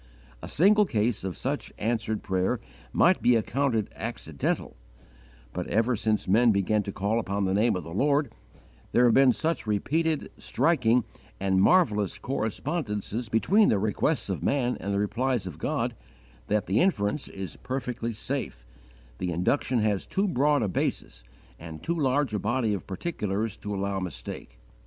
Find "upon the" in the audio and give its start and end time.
7.19-7.53